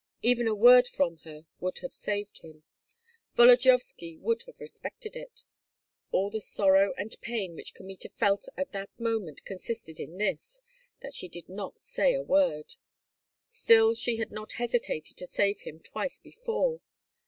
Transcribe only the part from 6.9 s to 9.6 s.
and pain which Kmita felt at that moment